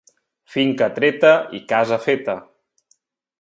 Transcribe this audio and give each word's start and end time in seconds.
Finca 0.53 0.87
treta 0.95 1.33
i 1.59 1.61
casa 1.73 2.01
feta. 2.07 2.37